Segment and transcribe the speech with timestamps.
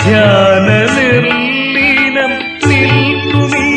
[0.03, 2.33] ധ്യാന നിർലീനം
[2.69, 3.67] നിൽക്കുമീ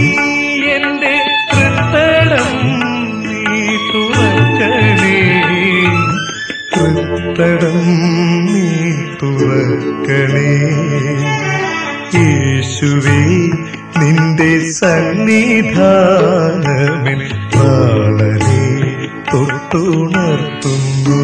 [0.74, 1.14] എന്റെ
[1.52, 2.50] കൃത്തടം
[3.22, 5.18] നീ തുറക്കണേ.
[6.74, 7.78] കൃത്തടം
[8.46, 8.66] നീ
[9.22, 10.50] തുറക്കണേ.
[12.16, 13.20] യേശുവേ
[14.12, 18.62] നിന്റെ സന്നിധാനമേ വളരെ
[19.32, 21.18] തൊട്ടുണർത്തുന്നു.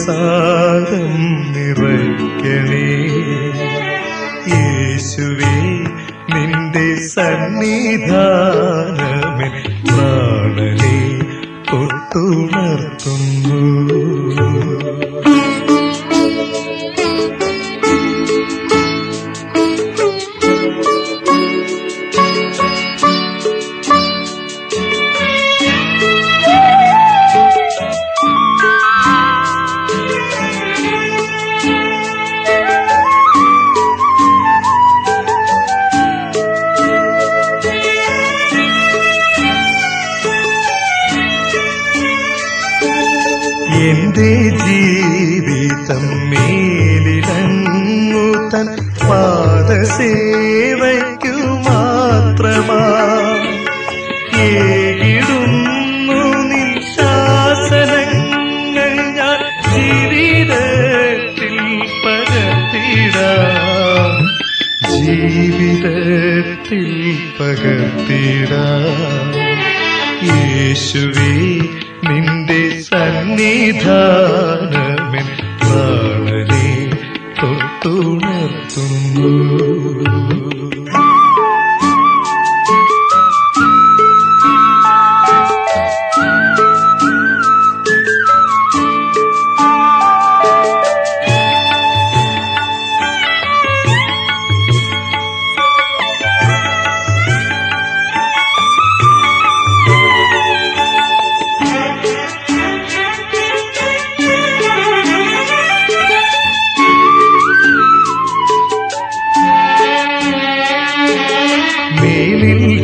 [0.00, 1.12] പ്രസാദം
[1.52, 2.88] നിറയ്ക്കണേ.
[4.54, 5.54] യേശുവേ
[6.34, 7.88] നിന്റെ സന്നിധാനമേ
[9.84, 11.18] പ്രാണനെ
[11.72, 12.80] തൊട്ടുണർത്തുന്നു.
[43.80, 52.82] എന്റെ ജീവിതം മേലിടങ്ങു തൻ പാദസേവയ്ക്കു മാത്രമാ.
[54.40, 61.56] ഏകിടുന്നു നിൻ ശാസനങ്ങൾ ഞാൻ ജീവിതത്തിൽ
[62.06, 64.12] പകർത്തിടാം.
[64.90, 69.00] ജീവിതത്തിൽ പകർത്തിടാം.
[70.36, 71.60] യേശുവേ
[72.08, 74.79] നിന്റെ സന്നിധാനമെൻ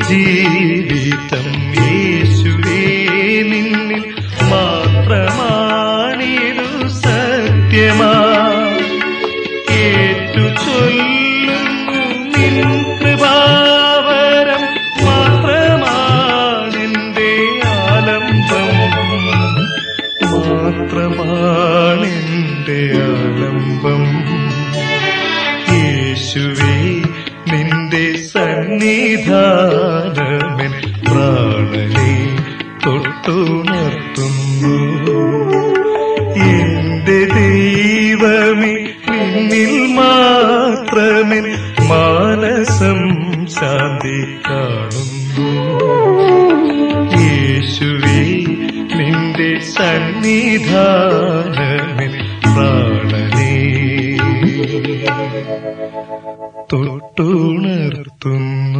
[0.09, 3.03] ജീവിതം യേശുവേ
[3.43, 8.13] നിന്നിൽ മാത്രമാണിരു സത്യമാ.
[9.71, 12.03] കേട്ടു ചൊല്ലുന്നു
[12.39, 14.63] നിൻ കൃപാവരം
[15.07, 17.33] മാത്രമാണെന്റെ
[17.67, 18.69] ആലംബം.
[20.33, 24.05] മാത്രമാണെന്റെ ആലംബം.
[25.75, 27.03] യേശുവേ
[27.53, 28.16] നിന്റെ
[28.77, 30.73] സന്നിധാനമെൻ
[31.05, 32.13] പ്രാണനെ
[32.85, 34.75] തൊട്ടുണർത്തുന്നു.
[36.49, 38.75] എന്റെ ദൈവമേ
[39.11, 41.41] നിന്നിൽ മാത്രമേ
[41.93, 43.01] മാനസം
[43.57, 45.49] ശാന്തി കാണുന്നു.
[47.23, 48.21] യേശുവേ
[48.99, 50.59] നിന്റെ സന്നിധാനമേ
[52.53, 53.55] പ്രാണനേ
[56.73, 58.76] തൊട്ടുണർത്തുന്നു.